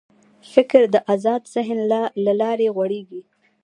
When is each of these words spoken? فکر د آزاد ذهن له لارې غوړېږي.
فکر 0.53 0.81
د 0.93 0.95
آزاد 1.13 1.41
ذهن 1.53 1.79
له 2.25 2.33
لارې 2.41 2.67
غوړېږي. 2.75 3.21